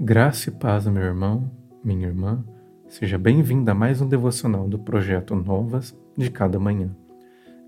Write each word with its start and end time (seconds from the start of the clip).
Graça 0.00 0.48
e 0.48 0.52
paz, 0.52 0.86
meu 0.86 1.02
irmão, 1.02 1.50
minha 1.82 2.06
irmã. 2.06 2.44
Seja 2.86 3.18
bem-vindo 3.18 3.68
a 3.68 3.74
mais 3.74 4.00
um 4.00 4.06
devocional 4.06 4.68
do 4.68 4.78
projeto 4.78 5.34
Novas 5.34 5.92
de 6.16 6.30
Cada 6.30 6.56
Manhã. 6.56 6.96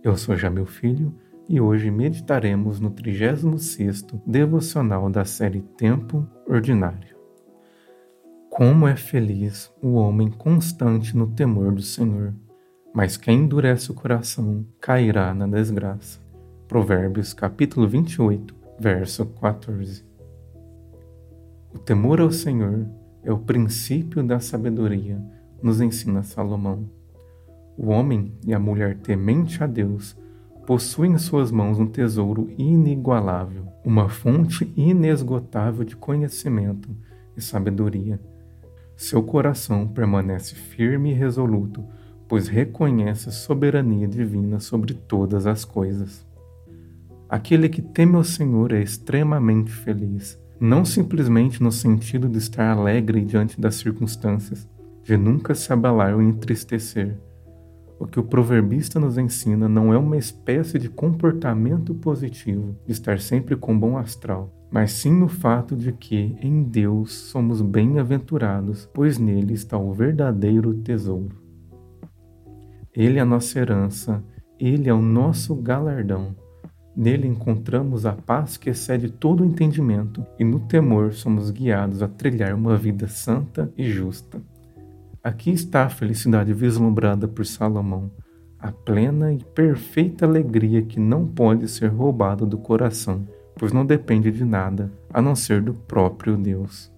Eu 0.00 0.16
sou 0.16 0.36
Jamil 0.36 0.64
Filho 0.64 1.12
e 1.48 1.60
hoje 1.60 1.90
meditaremos 1.90 2.78
no 2.78 2.92
36º 2.92 4.22
devocional 4.24 5.10
da 5.10 5.24
série 5.24 5.60
Tempo 5.76 6.24
Ordinário. 6.46 7.16
Como 8.48 8.86
é 8.86 8.94
feliz 8.94 9.68
o 9.82 9.94
homem 9.94 10.30
constante 10.30 11.16
no 11.16 11.26
temor 11.26 11.74
do 11.74 11.82
Senhor, 11.82 12.32
mas 12.94 13.16
quem 13.16 13.40
endurece 13.40 13.90
o 13.90 13.94
coração 13.94 14.64
cairá 14.80 15.34
na 15.34 15.48
desgraça. 15.48 16.20
Provérbios 16.68 17.34
capítulo 17.34 17.88
28, 17.88 18.54
verso 18.78 19.26
14. 19.26 20.09
O 21.72 21.78
temor 21.78 22.20
ao 22.20 22.32
Senhor 22.32 22.84
é 23.22 23.32
o 23.32 23.38
princípio 23.38 24.24
da 24.24 24.40
sabedoria, 24.40 25.22
nos 25.62 25.80
ensina 25.80 26.24
Salomão. 26.24 26.90
O 27.78 27.90
homem 27.90 28.34
e 28.44 28.52
a 28.52 28.58
mulher 28.58 28.96
temente 28.96 29.62
a 29.62 29.68
Deus 29.68 30.16
possuem 30.66 31.12
em 31.12 31.18
suas 31.18 31.52
mãos 31.52 31.78
um 31.78 31.86
tesouro 31.86 32.50
inigualável, 32.58 33.66
uma 33.84 34.08
fonte 34.08 34.72
inesgotável 34.76 35.84
de 35.84 35.94
conhecimento 35.94 36.88
e 37.36 37.40
sabedoria. 37.40 38.20
Seu 38.96 39.22
coração 39.22 39.86
permanece 39.86 40.56
firme 40.56 41.12
e 41.12 41.14
resoluto, 41.14 41.84
pois 42.26 42.48
reconhece 42.48 43.28
a 43.28 43.32
soberania 43.32 44.08
divina 44.08 44.58
sobre 44.58 44.92
todas 44.92 45.46
as 45.46 45.64
coisas. 45.64 46.26
Aquele 47.28 47.68
que 47.68 47.80
teme 47.80 48.16
ao 48.16 48.24
Senhor 48.24 48.72
é 48.72 48.82
extremamente 48.82 49.70
feliz 49.70 50.36
não 50.60 50.84
simplesmente 50.84 51.62
no 51.62 51.72
sentido 51.72 52.28
de 52.28 52.36
estar 52.36 52.70
alegre 52.70 53.24
diante 53.24 53.58
das 53.58 53.76
circunstâncias, 53.76 54.68
de 55.02 55.16
nunca 55.16 55.54
se 55.54 55.72
abalar 55.72 56.14
ou 56.14 56.20
entristecer. 56.20 57.16
O 57.98 58.06
que 58.06 58.20
o 58.20 58.24
proverbista 58.24 59.00
nos 59.00 59.16
ensina 59.16 59.68
não 59.68 59.92
é 59.92 59.98
uma 59.98 60.18
espécie 60.18 60.78
de 60.78 60.88
comportamento 60.88 61.94
positivo, 61.94 62.76
de 62.86 62.92
estar 62.92 63.18
sempre 63.20 63.56
com 63.56 63.78
bom 63.78 63.96
astral, 63.96 64.52
mas 64.70 64.92
sim 64.92 65.22
o 65.22 65.28
fato 65.28 65.74
de 65.74 65.92
que 65.92 66.36
em 66.40 66.62
Deus 66.62 67.12
somos 67.12 67.62
bem-aventurados, 67.62 68.88
pois 68.92 69.18
nele 69.18 69.54
está 69.54 69.78
o 69.78 69.92
verdadeiro 69.92 70.74
tesouro. 70.74 71.40
Ele 72.94 73.18
é 73.18 73.22
a 73.22 73.26
nossa 73.26 73.58
herança, 73.58 74.22
ele 74.58 74.88
é 74.88 74.94
o 74.94 75.00
nosso 75.00 75.54
galardão. 75.54 76.34
Nele 76.96 77.26
encontramos 77.26 78.04
a 78.04 78.12
paz 78.12 78.56
que 78.56 78.70
excede 78.70 79.10
todo 79.10 79.42
o 79.42 79.46
entendimento, 79.46 80.24
e 80.38 80.44
no 80.44 80.60
temor 80.60 81.12
somos 81.12 81.50
guiados 81.50 82.02
a 82.02 82.08
trilhar 82.08 82.54
uma 82.54 82.76
vida 82.76 83.06
santa 83.06 83.72
e 83.76 83.88
justa. 83.90 84.40
Aqui 85.22 85.50
está 85.50 85.84
a 85.84 85.90
felicidade 85.90 86.52
vislumbrada 86.52 87.28
por 87.28 87.46
Salomão, 87.46 88.10
a 88.58 88.72
plena 88.72 89.32
e 89.32 89.38
perfeita 89.38 90.26
alegria 90.26 90.82
que 90.82 90.98
não 90.98 91.26
pode 91.26 91.68
ser 91.68 91.88
roubada 91.88 92.44
do 92.44 92.58
coração, 92.58 93.26
pois 93.56 93.72
não 93.72 93.86
depende 93.86 94.30
de 94.30 94.44
nada 94.44 94.90
a 95.12 95.22
não 95.22 95.34
ser 95.34 95.62
do 95.62 95.74
próprio 95.74 96.36
Deus. 96.36 96.90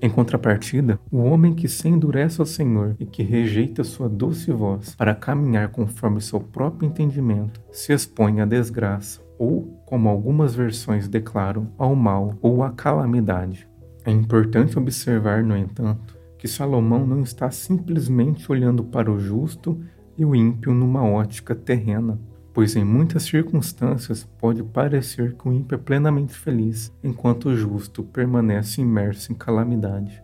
Em 0.00 0.08
contrapartida, 0.08 1.00
o 1.10 1.18
homem 1.18 1.54
que 1.54 1.66
se 1.68 1.88
endurece 1.88 2.40
ao 2.40 2.46
Senhor 2.46 2.94
e 3.00 3.04
que 3.04 3.22
rejeita 3.24 3.82
sua 3.82 4.08
doce 4.08 4.52
voz 4.52 4.94
para 4.94 5.14
caminhar 5.14 5.70
conforme 5.70 6.20
seu 6.20 6.38
próprio 6.38 6.86
entendimento 6.88 7.60
se 7.72 7.92
expõe 7.92 8.40
à 8.40 8.44
desgraça, 8.44 9.20
ou, 9.36 9.82
como 9.84 10.08
algumas 10.08 10.54
versões 10.54 11.08
declaram, 11.08 11.72
ao 11.76 11.96
mal 11.96 12.36
ou 12.40 12.62
à 12.62 12.70
calamidade. 12.70 13.66
É 14.04 14.12
importante 14.12 14.78
observar, 14.78 15.42
no 15.42 15.56
entanto, 15.56 16.16
que 16.38 16.46
Salomão 16.46 17.04
não 17.04 17.22
está 17.22 17.50
simplesmente 17.50 18.50
olhando 18.50 18.84
para 18.84 19.10
o 19.10 19.18
justo 19.18 19.80
e 20.16 20.24
o 20.24 20.34
ímpio 20.34 20.72
numa 20.72 21.02
ótica 21.02 21.56
terrena, 21.56 22.20
pois 22.58 22.74
em 22.74 22.82
muitas 22.82 23.22
circunstâncias 23.22 24.24
pode 24.36 24.64
parecer 24.64 25.36
que 25.36 25.48
o 25.48 25.52
ímpio 25.52 25.76
é 25.76 25.78
plenamente 25.78 26.34
feliz, 26.34 26.92
enquanto 27.04 27.50
o 27.50 27.56
justo 27.56 28.02
permanece 28.02 28.80
imerso 28.80 29.30
em 29.30 29.36
calamidade. 29.36 30.20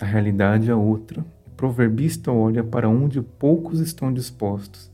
A 0.00 0.06
realidade 0.06 0.70
é 0.70 0.74
outra. 0.74 1.22
O 1.46 1.50
proverbista 1.50 2.32
olha 2.32 2.64
para 2.64 2.88
onde 2.88 3.20
poucos 3.20 3.80
estão 3.80 4.10
dispostos. 4.10 4.90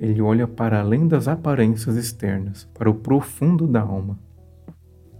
Ele 0.00 0.20
olha 0.20 0.48
para 0.48 0.80
além 0.80 1.06
das 1.06 1.28
aparências 1.28 1.94
externas, 1.94 2.68
para 2.74 2.90
o 2.90 2.94
profundo 2.96 3.68
da 3.68 3.82
alma. 3.82 4.18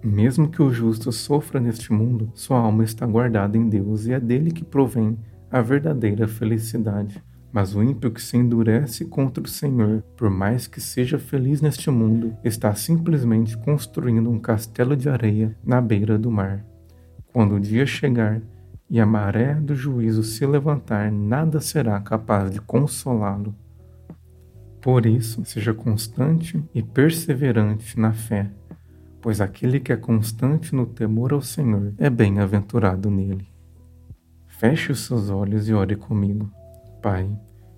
Mesmo 0.02 0.48
que 0.48 0.60
o 0.60 0.72
justo 0.72 1.12
sofra 1.12 1.60
neste 1.60 1.92
mundo, 1.92 2.32
sua 2.34 2.58
alma 2.58 2.82
está 2.82 3.06
guardada 3.06 3.56
em 3.56 3.68
Deus 3.68 4.06
e 4.06 4.12
é 4.12 4.18
dele 4.18 4.50
que 4.50 4.64
provém 4.64 5.16
a 5.52 5.62
verdadeira 5.62 6.26
felicidade. 6.26 7.22
Mas 7.52 7.74
o 7.74 7.82
ímpio 7.82 8.10
que 8.10 8.20
se 8.20 8.36
endurece 8.36 9.04
contra 9.04 9.42
o 9.42 9.48
Senhor, 9.48 10.02
por 10.16 10.28
mais 10.28 10.66
que 10.66 10.80
seja 10.80 11.18
feliz 11.18 11.60
neste 11.60 11.90
mundo, 11.90 12.36
está 12.44 12.74
simplesmente 12.74 13.56
construindo 13.56 14.30
um 14.30 14.38
castelo 14.38 14.96
de 14.96 15.08
areia 15.08 15.56
na 15.64 15.80
beira 15.80 16.18
do 16.18 16.30
mar. 16.30 16.64
Quando 17.32 17.54
o 17.54 17.60
dia 17.60 17.86
chegar 17.86 18.40
e 18.88 19.00
a 19.00 19.06
maré 19.06 19.54
do 19.54 19.74
juízo 19.74 20.22
se 20.22 20.46
levantar, 20.46 21.10
nada 21.10 21.60
será 21.60 22.00
capaz 22.00 22.50
de 22.50 22.60
consolá-lo. 22.60 23.54
Por 24.80 25.04
isso, 25.04 25.44
seja 25.44 25.74
constante 25.74 26.62
e 26.72 26.82
perseverante 26.82 27.98
na 27.98 28.12
fé, 28.12 28.50
pois 29.20 29.40
aquele 29.40 29.80
que 29.80 29.92
é 29.92 29.96
constante 29.96 30.74
no 30.74 30.86
temor 30.86 31.32
ao 31.32 31.42
Senhor 31.42 31.92
é 31.98 32.08
bem-aventurado 32.08 33.10
nele. 33.10 33.48
Feche 34.46 34.92
os 34.92 35.00
seus 35.00 35.28
olhos 35.28 35.68
e 35.68 35.74
ore 35.74 35.96
comigo. 35.96 36.50
Pai, 37.06 37.30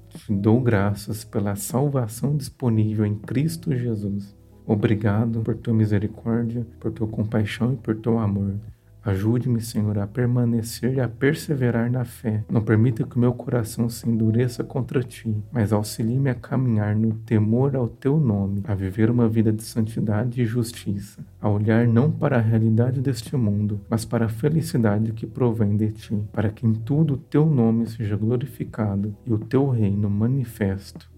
te 0.08 0.32
dou 0.32 0.58
graças 0.58 1.22
pela 1.22 1.54
salvação 1.54 2.34
disponível 2.34 3.04
em 3.04 3.14
Cristo 3.14 3.76
Jesus. 3.76 4.34
Obrigado 4.66 5.42
por 5.42 5.54
tua 5.54 5.74
misericórdia, 5.74 6.66
por 6.80 6.90
tua 6.90 7.06
compaixão 7.06 7.74
e 7.74 7.76
por 7.76 7.94
teu 7.94 8.18
amor. 8.18 8.54
Ajude-me, 9.04 9.60
Senhor, 9.60 9.98
a 9.98 10.06
permanecer 10.06 10.94
e 10.94 11.00
a 11.00 11.08
perseverar 11.08 11.90
na 11.90 12.04
fé. 12.04 12.44
Não 12.50 12.60
permita 12.60 13.04
que 13.04 13.16
o 13.16 13.18
meu 13.18 13.32
coração 13.32 13.88
se 13.88 14.08
endureça 14.08 14.62
contra 14.64 15.02
ti, 15.02 15.36
mas 15.52 15.72
auxilie-me 15.72 16.30
a 16.30 16.34
caminhar 16.34 16.94
no 16.94 17.12
temor 17.14 17.74
ao 17.76 17.88
teu 17.88 18.18
nome, 18.18 18.62
a 18.66 18.74
viver 18.74 19.10
uma 19.10 19.28
vida 19.28 19.52
de 19.52 19.62
santidade 19.62 20.42
e 20.42 20.46
justiça, 20.46 21.24
a 21.40 21.48
olhar 21.48 21.86
não 21.86 22.10
para 22.10 22.36
a 22.36 22.40
realidade 22.40 23.00
deste 23.00 23.36
mundo, 23.36 23.80
mas 23.88 24.04
para 24.04 24.26
a 24.26 24.28
felicidade 24.28 25.12
que 25.12 25.26
provém 25.26 25.76
de 25.76 25.92
ti, 25.92 26.22
para 26.32 26.50
que 26.50 26.66
em 26.66 26.74
tudo 26.74 27.14
o 27.14 27.18
teu 27.18 27.46
nome 27.46 27.86
seja 27.86 28.16
glorificado 28.16 29.16
e 29.24 29.32
o 29.32 29.38
teu 29.38 29.68
reino 29.68 30.10
manifesto. 30.10 31.10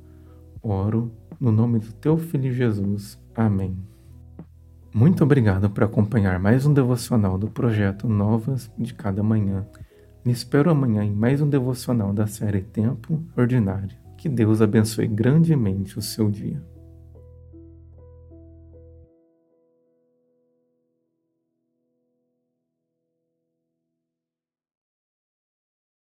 Oro 0.62 1.10
no 1.41 1.50
nome 1.50 1.78
do 1.78 1.92
teu 1.94 2.18
filho 2.18 2.52
Jesus. 2.52 3.18
Amém. 3.34 3.76
Muito 4.93 5.23
obrigado 5.23 5.71
por 5.71 5.84
acompanhar 5.84 6.41
mais 6.41 6.67
um 6.67 6.75
devocional 6.75 7.39
do 7.39 7.49
projeto 7.49 8.09
Novas 8.09 8.69
de 8.77 8.93
Cada 8.93 9.23
Manhã. 9.23 9.65
Me 10.25 10.33
espero 10.33 10.69
amanhã 10.69 11.05
em 11.05 11.12
mais 11.12 11.41
um 11.41 11.49
devocional 11.49 12.12
da 12.12 12.27
série 12.27 12.61
Tempo 12.61 13.23
Ordinário. 13.37 13.97
Que 14.19 14.28
Deus 14.28 14.61
abençoe 14.61 15.06
grandemente 15.06 15.97
o 15.97 16.03
seu 16.03 16.28
dia. 16.28 16.61